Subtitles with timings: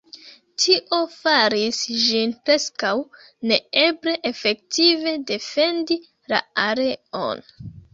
[0.61, 2.95] Tio faris ĝin preskaŭ
[3.53, 7.51] neeble efektive defendi la areon.